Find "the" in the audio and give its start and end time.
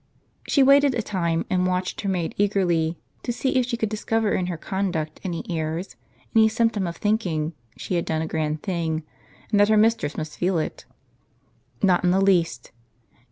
12.09-12.19